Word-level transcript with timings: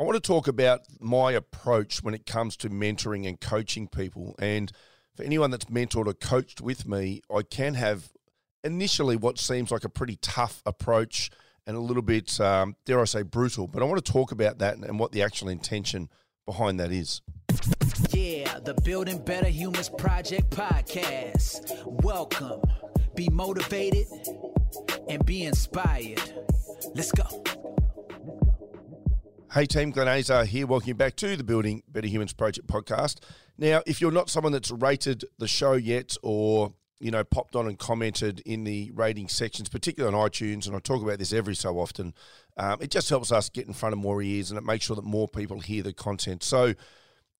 I 0.00 0.02
want 0.02 0.14
to 0.14 0.20
talk 0.20 0.48
about 0.48 0.80
my 0.98 1.32
approach 1.32 2.02
when 2.02 2.14
it 2.14 2.24
comes 2.24 2.56
to 2.58 2.70
mentoring 2.70 3.28
and 3.28 3.38
coaching 3.38 3.86
people. 3.86 4.34
And 4.38 4.72
for 5.14 5.24
anyone 5.24 5.50
that's 5.50 5.66
mentored 5.66 6.06
or 6.06 6.14
coached 6.14 6.62
with 6.62 6.88
me, 6.88 7.20
I 7.30 7.42
can 7.42 7.74
have 7.74 8.10
initially 8.64 9.16
what 9.16 9.38
seems 9.38 9.70
like 9.70 9.84
a 9.84 9.90
pretty 9.90 10.16
tough 10.22 10.62
approach 10.64 11.30
and 11.66 11.76
a 11.76 11.80
little 11.80 12.02
bit, 12.02 12.40
um, 12.40 12.76
dare 12.86 12.98
I 12.98 13.04
say, 13.04 13.20
brutal. 13.20 13.66
But 13.66 13.82
I 13.82 13.84
want 13.84 14.02
to 14.02 14.10
talk 14.10 14.32
about 14.32 14.56
that 14.60 14.78
and 14.78 14.98
what 14.98 15.12
the 15.12 15.20
actual 15.20 15.50
intention 15.50 16.08
behind 16.46 16.80
that 16.80 16.92
is. 16.92 17.20
Yeah, 18.08 18.58
the 18.58 18.80
Building 18.82 19.22
Better 19.22 19.48
Humans 19.48 19.90
Project 19.98 20.48
podcast. 20.48 21.84
Welcome. 21.84 22.62
Be 23.14 23.28
motivated 23.28 24.06
and 25.10 25.22
be 25.26 25.42
inspired. 25.42 26.22
Let's 26.94 27.12
go. 27.12 27.44
Hey 29.52 29.66
team, 29.66 29.90
Glenn 29.90 30.06
Azar 30.06 30.44
here. 30.44 30.64
Welcome 30.64 30.96
back 30.96 31.16
to 31.16 31.36
the 31.36 31.42
Building 31.42 31.82
Better 31.88 32.06
Humans 32.06 32.34
Project 32.34 32.68
podcast. 32.68 33.16
Now, 33.58 33.82
if 33.84 34.00
you're 34.00 34.12
not 34.12 34.30
someone 34.30 34.52
that's 34.52 34.70
rated 34.70 35.24
the 35.40 35.48
show 35.48 35.72
yet 35.72 36.16
or 36.22 36.72
you 37.00 37.10
know, 37.10 37.24
popped 37.24 37.56
on 37.56 37.66
and 37.66 37.76
commented 37.76 38.38
in 38.46 38.62
the 38.62 38.92
rating 38.94 39.26
sections, 39.26 39.68
particularly 39.68 40.14
on 40.14 40.30
iTunes, 40.30 40.68
and 40.68 40.76
I 40.76 40.78
talk 40.78 41.02
about 41.02 41.18
this 41.18 41.32
every 41.32 41.56
so 41.56 41.80
often. 41.80 42.14
Um, 42.58 42.78
it 42.80 42.92
just 42.92 43.08
helps 43.08 43.32
us 43.32 43.48
get 43.48 43.66
in 43.66 43.72
front 43.72 43.92
of 43.92 43.98
more 43.98 44.22
ears 44.22 44.52
and 44.52 44.58
it 44.58 44.62
makes 44.62 44.84
sure 44.84 44.94
that 44.94 45.04
more 45.04 45.26
people 45.26 45.58
hear 45.58 45.82
the 45.82 45.92
content. 45.92 46.44
So, 46.44 46.74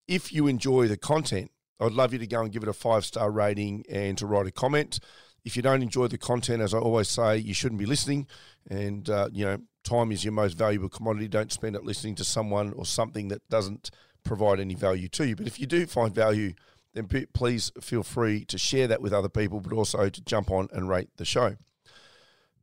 if 0.09 0.33
you 0.33 0.49
enjoy 0.49 0.89
the 0.89 0.97
content, 0.97 1.53
I'd 1.79 1.93
love 1.93 2.13
you 2.13 2.19
to 2.19 2.27
go 2.27 2.41
and 2.41 2.51
give 2.51 2.65
it 2.65 2.69
a 2.69 2.73
five 2.73 3.05
star 3.05 3.31
rating 3.31 3.85
and 3.89 4.19
to 4.19 4.27
write 4.27 4.49
a 4.49 4.51
comment. 4.51 4.99
If 5.45 5.57
you 5.57 5.63
don't 5.63 5.83
enjoy 5.83 6.09
the 6.09 6.19
content, 6.19 6.63
as 6.63 6.75
I 6.75 6.79
always 6.79 7.09
say, 7.09 7.39
you 7.39 7.55
shouldn't 7.55 7.79
be 7.79 7.87
listening. 7.87 8.27
And, 8.69 9.09
uh, 9.09 9.29
you 9.33 9.45
know, 9.45 9.59
time 9.85 10.13
is 10.13 10.25
your 10.25 10.33
most 10.33 10.55
valuable 10.57 10.89
commodity. 10.89 11.29
Don't 11.29 11.53
spend 11.53 11.77
it 11.77 11.85
listening 11.85 12.15
to 12.17 12.25
someone 12.25 12.73
or 12.75 12.85
something 12.85 13.29
that 13.29 13.49
doesn't 13.49 13.91
provide 14.23 14.61
any 14.61 14.75
value 14.75 15.09
to 15.09 15.27
you. 15.27 15.37
But 15.37 15.47
if 15.47 15.59
you 15.59 15.67
do 15.67 15.87
find 15.87 16.15
value, 16.15 16.55
then 16.95 17.09
please 17.33 17.73
feel 17.81 18.03
free 18.03 18.45
to 18.47 18.59
share 18.59 18.89
that 18.89 19.01
with 19.01 19.13
other 19.13 19.29
people, 19.29 19.61
but 19.61 19.73
also 19.73 20.09
to 20.09 20.21
jump 20.23 20.51
on 20.51 20.69
and 20.73 20.89
rate 20.89 21.09
the 21.17 21.25
show. 21.25 21.57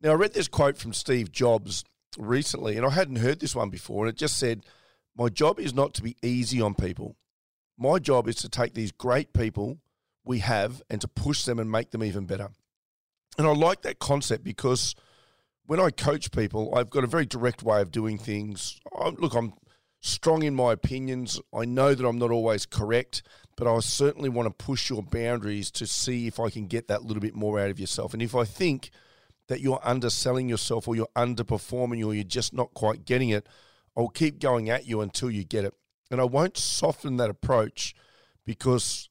Now, 0.02 0.12
I 0.12 0.16
read 0.16 0.34
this 0.34 0.48
quote 0.48 0.78
from 0.78 0.94
Steve 0.94 1.32
Jobs 1.32 1.84
recently, 2.18 2.78
and 2.78 2.86
I 2.86 2.92
hadn't 2.92 3.18
heard 3.18 3.40
this 3.40 3.56
one 3.56 3.70
before, 3.70 4.06
and 4.06 4.14
it 4.14 4.18
just 4.18 4.38
said, 4.38 4.64
My 5.16 5.30
job 5.30 5.60
is 5.60 5.74
not 5.74 5.94
to 5.96 6.04
be 6.04 6.18
easy 6.22 6.62
on 6.62 6.76
people. 6.76 7.16
My 7.78 8.00
job 8.00 8.28
is 8.28 8.36
to 8.38 8.50
take 8.50 8.74
these 8.74 8.92
great 8.92 9.34
people 9.34 9.80
we 10.24 10.40
have 10.40 10.82
and 10.90 11.00
to 11.02 11.08
push 11.08 11.46
them 11.46 11.58
and 11.58 11.72
make 11.72 11.92
them 11.92 12.04
even 12.04 12.26
better. 12.26 12.50
And 13.38 13.46
I 13.46 13.52
like 13.52 13.84
that 13.84 14.00
concept 14.00 14.44
because 14.44 14.96
when 15.66 15.80
I 15.80 15.92
coach 15.92 16.32
people, 16.32 16.74
I've 16.76 16.90
got 16.90 17.04
a 17.04 17.08
very 17.08 17.26
direct 17.26 17.62
way 17.62 17.82
of 17.82 17.92
doing 17.92 18.18
things. 18.18 18.80
I, 18.98 19.10
look, 19.10 19.36
I'm 19.36 19.54
strong 20.02 20.44
in 20.44 20.56
my 20.56 20.74
opinions. 20.74 21.40
I 21.54 21.66
know 21.66 21.94
that 21.94 22.06
I'm 22.06 22.18
not 22.18 22.32
always 22.32 22.66
correct, 22.66 23.22
but 23.56 23.68
I 23.68 23.80
certainly 23.80 24.30
want 24.30 24.48
to 24.48 24.66
push 24.66 24.90
your 24.90 25.04
boundaries 25.04 25.70
to 25.72 25.86
see 25.86 26.28
if 26.28 26.40
I 26.40 26.50
can 26.50 26.68
get 26.68 26.88
that 26.88 27.04
little 27.04 27.22
bit 27.22 27.36
more 27.36 27.60
out 27.60 27.70
of 27.70 27.80
yourself. 27.80 28.14
And 28.14 28.22
if 28.22 28.34
I 28.34 28.46
think 28.46 28.92
that 29.48 29.62
you're 29.62 29.82
underselling 29.84 30.50
yourself 30.50 30.88
or 30.88 30.96
you're 30.96 31.08
underperforming 31.16 32.06
or 32.06 32.14
you're 32.14 32.24
just 32.24 32.54
not 32.54 32.74
quite 32.74 33.06
getting 33.06 33.30
it, 33.30 33.48
I'll 33.96 34.10
keep 34.10 34.40
going 34.40 34.70
at 34.70 34.86
you 34.86 35.02
until 35.02 35.32
you 35.32 35.44
get 35.44 35.66
it. 35.66 35.74
And 36.10 36.22
I 36.22 36.26
won't 36.26 36.58
soften 36.58 37.18
that 37.18 37.30
approach 37.30 37.94
because 38.46 39.10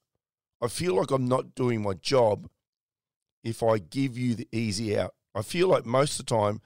I 0.62 0.68
feel 0.68 0.94
like 0.94 1.10
I'm 1.10 1.26
not 1.26 1.54
doing 1.54 1.82
my 1.82 1.94
job 1.94 2.48
if 3.46 3.62
I 3.62 3.78
give 3.78 4.18
you 4.18 4.34
the 4.34 4.48
easy 4.50 4.98
out. 4.98 5.14
I 5.34 5.42
feel 5.42 5.68
like 5.68 5.86
most 5.86 6.18
of 6.18 6.26
the 6.26 6.34
time, 6.34 6.60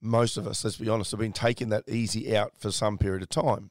most 0.00 0.36
of 0.36 0.46
us, 0.46 0.64
let's 0.64 0.76
be 0.76 0.88
honest, 0.88 1.10
have 1.10 1.20
been 1.20 1.32
taking 1.32 1.68
that 1.68 1.88
easy 1.88 2.34
out 2.34 2.52
for 2.56 2.70
some 2.70 2.96
period 2.96 3.22
of 3.22 3.28
time. 3.28 3.70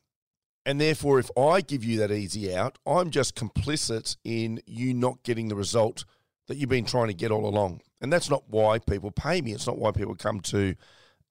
And 0.66 0.80
therefore, 0.80 1.18
if 1.18 1.32
I 1.38 1.62
give 1.62 1.84
you 1.84 1.98
that 2.00 2.12
easy 2.12 2.54
out, 2.54 2.78
I'm 2.86 3.10
just 3.10 3.36
complicit 3.36 4.18
in 4.24 4.62
you 4.68 4.94
not 4.94 5.24
getting 5.24 5.48
the 5.48 5.56
result 5.56 6.06
that 6.48 6.58
you've 6.58 6.70
been 6.70 6.86
trying 6.86 7.08
to 7.08 7.14
get 7.14 7.32
all 7.32 7.47
along. 7.47 7.81
And 8.02 8.14
that's 8.14 8.30
not 8.30 8.44
why 8.47 8.78
people 8.78 9.09
pay 9.09 9.42
me. 9.42 9.53
It's 9.53 9.66
not 9.66 9.80
why 9.80 9.92
people 9.92 10.16
come 10.16 10.42
to 10.42 10.76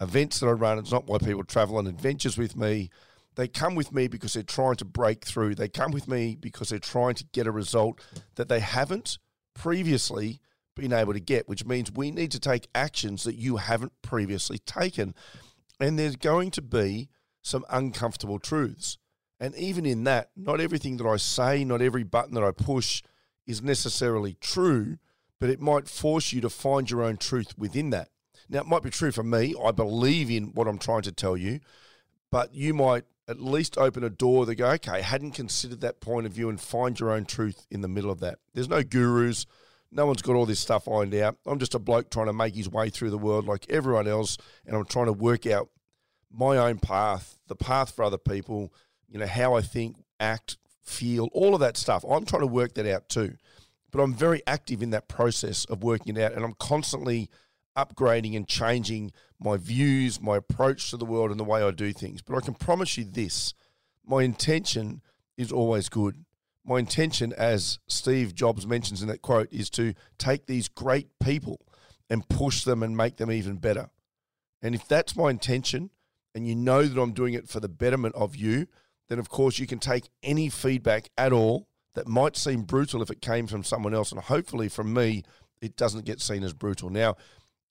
events 0.00 0.40
that 0.40 0.48
I 0.48 0.52
run. 0.52 0.78
It's 0.78 0.90
not 0.90 1.06
why 1.06 1.18
people 1.18 1.44
travel 1.44 1.76
on 1.76 1.86
adventures 1.86 2.36
with 2.36 2.56
me. 2.56 2.90
They 3.36 3.46
come 3.46 3.74
with 3.74 3.92
me 3.92 4.08
because 4.08 4.32
they're 4.32 4.42
trying 4.42 4.76
to 4.76 4.84
break 4.84 5.24
through. 5.24 5.54
They 5.54 5.68
come 5.68 5.92
with 5.92 6.08
me 6.08 6.36
because 6.40 6.70
they're 6.70 6.78
trying 6.78 7.14
to 7.14 7.24
get 7.32 7.46
a 7.46 7.52
result 7.52 8.00
that 8.34 8.48
they 8.48 8.60
haven't 8.60 9.18
previously 9.54 10.40
been 10.76 10.92
able 10.92 11.12
to 11.12 11.20
get, 11.20 11.48
which 11.48 11.64
means 11.64 11.90
we 11.90 12.12
need 12.12 12.30
to 12.30 12.38
take 12.38 12.68
actions 12.74 13.24
that 13.24 13.34
you 13.34 13.56
haven't 13.56 13.92
previously 14.02 14.58
taken. 14.58 15.14
And 15.80 15.98
there's 15.98 16.16
going 16.16 16.52
to 16.52 16.62
be 16.62 17.08
some 17.42 17.64
uncomfortable 17.68 18.38
truths. 18.38 18.98
And 19.40 19.54
even 19.56 19.84
in 19.84 20.04
that, 20.04 20.30
not 20.36 20.60
everything 20.60 20.96
that 20.98 21.06
I 21.06 21.16
say, 21.16 21.64
not 21.64 21.82
every 21.82 22.04
button 22.04 22.34
that 22.34 22.44
I 22.44 22.52
push 22.52 23.02
is 23.46 23.62
necessarily 23.62 24.36
true, 24.40 24.98
but 25.40 25.50
it 25.50 25.60
might 25.60 25.88
force 25.88 26.32
you 26.32 26.40
to 26.40 26.50
find 26.50 26.90
your 26.90 27.02
own 27.02 27.16
truth 27.16 27.58
within 27.58 27.90
that. 27.90 28.08
Now, 28.48 28.60
it 28.60 28.66
might 28.66 28.82
be 28.82 28.90
true 28.90 29.12
for 29.12 29.22
me. 29.22 29.54
I 29.62 29.72
believe 29.72 30.30
in 30.30 30.54
what 30.54 30.68
I'm 30.68 30.78
trying 30.78 31.02
to 31.02 31.12
tell 31.12 31.36
you, 31.36 31.60
but 32.30 32.54
you 32.54 32.72
might 32.74 33.04
at 33.28 33.40
least 33.40 33.76
open 33.76 34.04
a 34.04 34.10
door 34.10 34.46
that 34.46 34.54
go, 34.54 34.68
okay, 34.70 35.02
hadn't 35.02 35.32
considered 35.32 35.80
that 35.80 36.00
point 36.00 36.26
of 36.26 36.32
view 36.32 36.48
and 36.48 36.60
find 36.60 36.98
your 36.98 37.10
own 37.10 37.24
truth 37.24 37.66
in 37.70 37.80
the 37.80 37.88
middle 37.88 38.10
of 38.10 38.20
that. 38.20 38.38
There's 38.54 38.68
no 38.68 38.82
gurus. 38.82 39.46
No 39.90 40.06
one's 40.06 40.22
got 40.22 40.36
all 40.36 40.46
this 40.46 40.60
stuff 40.60 40.88
ironed 40.88 41.14
out. 41.14 41.36
I'm 41.46 41.58
just 41.58 41.74
a 41.74 41.78
bloke 41.78 42.10
trying 42.10 42.26
to 42.26 42.32
make 42.32 42.54
his 42.54 42.68
way 42.68 42.90
through 42.90 43.10
the 43.10 43.18
world 43.18 43.46
like 43.46 43.66
everyone 43.70 44.08
else, 44.08 44.36
and 44.66 44.76
I'm 44.76 44.84
trying 44.84 45.06
to 45.06 45.12
work 45.12 45.46
out 45.46 45.68
my 46.30 46.56
own 46.58 46.78
path, 46.78 47.38
the 47.46 47.56
path 47.56 47.94
for 47.94 48.04
other 48.04 48.18
people, 48.18 48.72
you 49.08 49.18
know, 49.18 49.26
how 49.26 49.54
I 49.54 49.62
think, 49.62 49.96
act, 50.20 50.58
feel, 50.82 51.28
all 51.32 51.54
of 51.54 51.60
that 51.60 51.76
stuff. 51.76 52.04
I'm 52.08 52.26
trying 52.26 52.42
to 52.42 52.46
work 52.46 52.74
that 52.74 52.86
out 52.86 53.08
too. 53.08 53.36
But 53.90 54.02
I'm 54.02 54.14
very 54.14 54.42
active 54.46 54.82
in 54.82 54.90
that 54.90 55.08
process 55.08 55.64
of 55.66 55.82
working 55.82 56.16
it 56.16 56.22
out, 56.22 56.32
and 56.32 56.44
I'm 56.44 56.54
constantly 56.58 57.30
upgrading 57.76 58.36
and 58.36 58.46
changing 58.48 59.12
my 59.38 59.56
views, 59.56 60.20
my 60.20 60.36
approach 60.36 60.90
to 60.90 60.96
the 60.96 61.04
world, 61.04 61.30
and 61.30 61.38
the 61.38 61.44
way 61.44 61.62
I 61.62 61.70
do 61.70 61.92
things. 61.92 62.22
But 62.22 62.36
I 62.36 62.40
can 62.40 62.54
promise 62.54 62.98
you 62.98 63.04
this 63.04 63.54
my 64.04 64.22
intention 64.22 65.02
is 65.36 65.50
always 65.50 65.88
good. 65.88 66.24
My 66.66 66.80
intention, 66.80 67.32
as 67.32 67.78
Steve 67.86 68.34
Jobs 68.34 68.66
mentions 68.66 69.00
in 69.00 69.08
that 69.08 69.22
quote, 69.22 69.48
is 69.52 69.70
to 69.70 69.94
take 70.18 70.46
these 70.46 70.68
great 70.68 71.08
people 71.22 71.60
and 72.10 72.28
push 72.28 72.64
them 72.64 72.82
and 72.82 72.96
make 72.96 73.16
them 73.16 73.30
even 73.30 73.56
better. 73.56 73.88
And 74.60 74.74
if 74.74 74.88
that's 74.88 75.16
my 75.16 75.30
intention, 75.30 75.90
and 76.34 76.46
you 76.46 76.56
know 76.56 76.82
that 76.82 77.00
I'm 77.00 77.12
doing 77.12 77.34
it 77.34 77.48
for 77.48 77.60
the 77.60 77.68
betterment 77.68 78.16
of 78.16 78.34
you, 78.34 78.66
then 79.08 79.20
of 79.20 79.28
course 79.28 79.60
you 79.60 79.66
can 79.66 79.78
take 79.78 80.08
any 80.24 80.48
feedback 80.48 81.08
at 81.16 81.32
all 81.32 81.68
that 81.94 82.08
might 82.08 82.36
seem 82.36 82.62
brutal 82.62 83.00
if 83.00 83.10
it 83.10 83.22
came 83.22 83.46
from 83.46 83.62
someone 83.62 83.94
else. 83.94 84.10
And 84.10 84.20
hopefully 84.20 84.68
from 84.68 84.92
me, 84.92 85.22
it 85.62 85.76
doesn't 85.76 86.04
get 86.04 86.20
seen 86.20 86.42
as 86.42 86.52
brutal. 86.52 86.90
Now, 86.90 87.14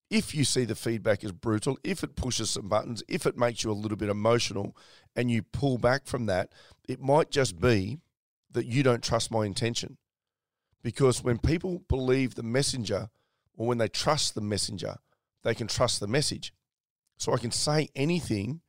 if 0.09 0.33
you 0.33 0.45
see 0.45 0.65
the 0.65 0.75
feedback 0.75 1.23
as 1.23 1.31
brutal, 1.31 1.77
if 1.83 2.03
it 2.03 2.15
pushes 2.15 2.49
some 2.49 2.69
buttons, 2.69 3.03
if 3.07 3.25
it 3.25 3.37
makes 3.37 3.63
you 3.63 3.71
a 3.71 3.73
little 3.73 3.97
bit 3.97 4.09
emotional 4.09 4.75
and 5.15 5.29
you 5.29 5.41
pull 5.43 5.77
back 5.77 6.05
from 6.05 6.27
that, 6.27 6.51
it 6.87 7.01
might 7.01 7.31
just 7.31 7.59
be 7.59 7.99
that 8.55 8.65
you 8.65 8.83
don't 8.83 9.03
trust 9.03 9.31
my 9.31 9.45
intention. 9.45 9.97
Because 10.83 11.23
when 11.23 11.37
people 11.37 11.83
believe 11.87 12.35
the 12.35 12.43
messenger 12.43 13.09
or 13.55 13.67
when 13.67 13.77
they 13.77 13.87
trust 13.87 14.35
the 14.35 14.41
messenger, 14.41 14.97
they 15.43 15.55
can 15.55 15.67
trust 15.67 15.99
the 15.99 16.07
message. 16.07 16.53
So 17.17 17.33
I 17.33 17.37
can 17.37 17.51
say 17.51 17.89
anything 17.95 18.61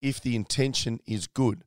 if 0.00 0.20
the 0.20 0.36
intention 0.36 1.00
is 1.06 1.26
good. 1.26 1.64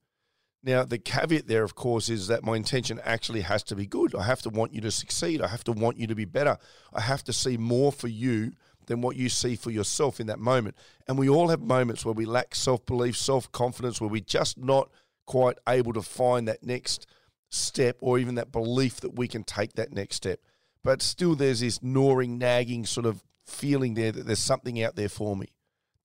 Now, 0.63 0.83
the 0.83 0.99
caveat 0.99 1.47
there, 1.47 1.63
of 1.63 1.73
course, 1.73 2.07
is 2.07 2.27
that 2.27 2.43
my 2.43 2.55
intention 2.55 3.01
actually 3.03 3.41
has 3.41 3.63
to 3.63 3.75
be 3.75 3.87
good. 3.87 4.13
I 4.13 4.23
have 4.23 4.43
to 4.43 4.49
want 4.49 4.73
you 4.73 4.81
to 4.81 4.91
succeed. 4.91 5.41
I 5.41 5.47
have 5.47 5.63
to 5.63 5.71
want 5.71 5.97
you 5.97 6.05
to 6.07 6.15
be 6.15 6.25
better. 6.25 6.57
I 6.93 7.01
have 7.01 7.23
to 7.25 7.33
see 7.33 7.57
more 7.57 7.91
for 7.91 8.07
you 8.07 8.51
than 8.85 9.01
what 9.01 9.15
you 9.15 9.27
see 9.27 9.55
for 9.55 9.71
yourself 9.71 10.19
in 10.19 10.27
that 10.27 10.39
moment. 10.39 10.75
And 11.07 11.17
we 11.17 11.29
all 11.29 11.47
have 11.47 11.61
moments 11.61 12.05
where 12.05 12.13
we 12.13 12.25
lack 12.25 12.53
self 12.53 12.85
belief, 12.85 13.17
self 13.17 13.51
confidence, 13.51 13.99
where 13.99 14.09
we're 14.09 14.21
just 14.21 14.57
not 14.57 14.89
quite 15.25 15.57
able 15.67 15.93
to 15.93 16.01
find 16.01 16.47
that 16.47 16.63
next 16.63 17.07
step 17.51 17.97
or 17.99 18.17
even 18.17 18.35
that 18.35 18.51
belief 18.51 19.01
that 19.01 19.15
we 19.15 19.27
can 19.27 19.43
take 19.43 19.73
that 19.73 19.93
next 19.93 20.15
step. 20.15 20.39
But 20.83 21.01
still, 21.01 21.35
there's 21.35 21.59
this 21.59 21.83
gnawing, 21.83 22.39
nagging 22.39 22.85
sort 22.85 23.05
of 23.05 23.23
feeling 23.45 23.93
there 23.93 24.11
that 24.11 24.25
there's 24.25 24.39
something 24.39 24.81
out 24.81 24.95
there 24.95 25.09
for 25.09 25.35
me. 25.35 25.47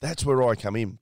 That's 0.00 0.24
where 0.24 0.42
I 0.42 0.54
come 0.54 0.76
in. 0.76 0.98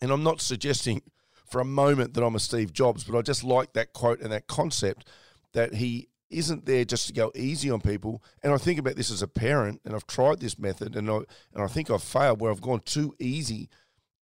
And 0.00 0.10
I'm 0.10 0.24
not 0.24 0.40
suggesting 0.40 1.02
for 1.46 1.60
a 1.60 1.64
moment 1.64 2.14
that 2.14 2.24
I'm 2.24 2.34
a 2.34 2.40
Steve 2.40 2.72
Jobs, 2.72 3.04
but 3.04 3.16
I 3.16 3.22
just 3.22 3.44
like 3.44 3.74
that 3.74 3.92
quote 3.92 4.20
and 4.20 4.32
that 4.32 4.48
concept 4.48 5.08
that 5.52 5.74
he 5.74 6.08
isn't 6.28 6.66
there 6.66 6.84
just 6.84 7.06
to 7.06 7.12
go 7.12 7.30
easy 7.36 7.70
on 7.70 7.80
people. 7.80 8.22
And 8.42 8.52
I 8.52 8.58
think 8.58 8.80
about 8.80 8.96
this 8.96 9.12
as 9.12 9.22
a 9.22 9.28
parent, 9.28 9.80
and 9.84 9.94
I've 9.94 10.06
tried 10.06 10.40
this 10.40 10.58
method, 10.58 10.96
and 10.96 11.08
I 11.08 11.16
and 11.54 11.62
I 11.62 11.68
think 11.68 11.90
I've 11.90 12.02
failed 12.02 12.40
where 12.40 12.50
I've 12.50 12.60
gone 12.60 12.80
too 12.80 13.14
easy 13.20 13.68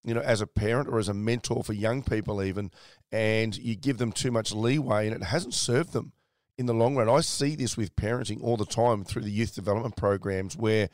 you 0.05 0.15
know, 0.15 0.21
as 0.21 0.41
a 0.41 0.47
parent 0.47 0.89
or 0.89 0.99
as 0.99 1.09
a 1.09 1.15
mentor 1.15 1.65
for 1.65 1.73
young 1.73 2.03
people, 2.03 2.43
even, 2.43 2.71
and 3.11 3.57
you 3.57 3.75
give 3.75 3.99
them 3.99 4.13
too 4.13 4.31
much 4.31 4.53
leeway 4.53 5.07
and 5.07 5.17
it 5.17 5.25
hasn't 5.25 5.55
served 5.55 5.93
them 5.93 6.13
in 6.59 6.67
the 6.67 6.75
long 6.75 6.95
run. 6.95 7.09
I 7.09 7.21
see 7.21 7.57
this 7.57 7.77
with 7.77 7.97
parenting 7.97 8.43
all 8.43 8.57
the 8.57 8.67
time 8.67 9.05
through 9.05 9.23
the 9.23 9.31
youth 9.31 9.55
development 9.55 9.97
programs 9.97 10.57
where 10.57 10.89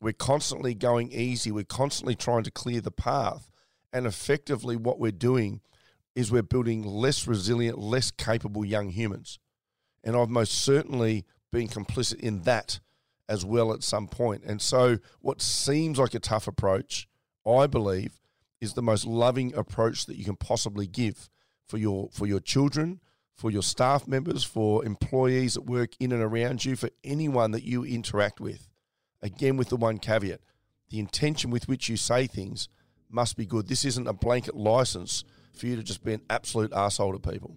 we're 0.00 0.12
constantly 0.12 0.74
going 0.74 1.12
easy, 1.12 1.50
we're 1.50 1.64
constantly 1.64 2.14
trying 2.14 2.44
to 2.44 2.50
clear 2.50 2.80
the 2.80 2.90
path. 2.90 3.50
And 3.92 4.06
effectively, 4.06 4.76
what 4.76 4.98
we're 4.98 5.12
doing 5.12 5.60
is 6.14 6.30
we're 6.30 6.42
building 6.42 6.82
less 6.82 7.26
resilient, 7.26 7.78
less 7.78 8.10
capable 8.10 8.64
young 8.64 8.90
humans. 8.90 9.38
And 10.02 10.16
I've 10.16 10.28
most 10.28 10.52
certainly 10.52 11.24
been 11.50 11.68
complicit 11.68 12.20
in 12.20 12.42
that 12.42 12.80
as 13.28 13.44
well 13.44 13.72
at 13.72 13.82
some 13.82 14.08
point. 14.08 14.42
And 14.44 14.60
so, 14.60 14.98
what 15.20 15.40
seems 15.40 15.98
like 15.98 16.14
a 16.14 16.20
tough 16.20 16.48
approach, 16.48 17.06
I 17.46 17.66
believe, 17.66 18.21
is 18.62 18.72
the 18.72 18.82
most 18.82 19.06
loving 19.06 19.54
approach 19.54 20.06
that 20.06 20.16
you 20.16 20.24
can 20.24 20.36
possibly 20.36 20.86
give 20.86 21.28
for 21.68 21.76
your 21.76 22.08
for 22.12 22.26
your 22.26 22.40
children, 22.40 23.00
for 23.34 23.50
your 23.50 23.62
staff 23.62 24.08
members, 24.08 24.44
for 24.44 24.84
employees 24.84 25.54
that 25.54 25.66
work 25.66 25.90
in 26.00 26.12
and 26.12 26.22
around 26.22 26.64
you, 26.64 26.76
for 26.76 26.88
anyone 27.04 27.50
that 27.50 27.64
you 27.64 27.84
interact 27.84 28.40
with. 28.40 28.70
Again, 29.20 29.56
with 29.56 29.68
the 29.68 29.76
one 29.76 29.98
caveat 29.98 30.40
the 30.92 30.98
intention 30.98 31.50
with 31.50 31.66
which 31.68 31.88
you 31.88 31.96
say 31.96 32.26
things 32.26 32.68
must 33.10 33.36
be 33.36 33.46
good. 33.46 33.66
This 33.66 33.84
isn't 33.84 34.06
a 34.06 34.12
blanket 34.12 34.54
license 34.54 35.24
for 35.54 35.66
you 35.66 35.74
to 35.76 35.82
just 35.82 36.04
be 36.04 36.12
an 36.12 36.20
absolute 36.28 36.72
asshole 36.72 37.18
to 37.18 37.18
people. 37.18 37.56